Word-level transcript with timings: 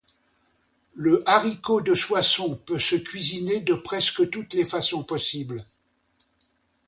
Le 0.95 1.21
haricot 1.29 1.79
de 1.81 1.93
Soissons 1.93 2.55
peut 2.65 2.79
se 2.79 2.95
cuisiner 2.95 3.59
de 3.61 3.75
presque 3.75 4.27
toutes 4.31 4.55
les 4.55 4.65
façons 4.65 5.03
possibles. 5.03 5.63